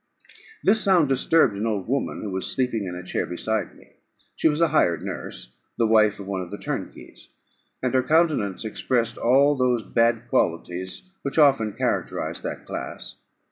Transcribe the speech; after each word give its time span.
This 0.63 0.83
sound 0.83 1.09
disturbed 1.09 1.55
an 1.55 1.67
old 1.67 1.87
woman 1.87 2.23
who 2.23 2.31
was 2.31 2.51
sleeping 2.51 2.85
in 2.85 2.95
a 2.95 3.03
chair 3.03 3.27
beside 3.27 3.75
me. 3.77 3.91
She 4.35 4.47
was 4.49 4.59
a 4.59 4.69
hired 4.69 5.03
nurse, 5.03 5.53
the 5.77 5.85
wife 5.85 6.19
of 6.19 6.25
one 6.25 6.41
of 6.41 6.49
the 6.49 6.57
turnkeys, 6.57 7.29
and 7.83 7.93
her 7.93 8.01
countenance 8.01 8.65
expressed 8.65 9.19
all 9.19 9.53
those 9.55 9.83
bad 9.83 10.27
qualities 10.27 11.11
which 11.21 11.37
often 11.37 11.73
characterise 11.73 12.41
that 12.41 12.65
class. 12.65 13.21